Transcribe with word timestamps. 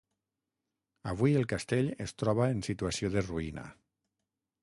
Avui 1.11 1.35
el 1.41 1.45
castell 1.51 1.91
es 2.07 2.15
troba 2.23 2.49
en 2.55 2.65
situació 2.71 3.13
de 3.17 3.25
ruïna. 3.27 3.67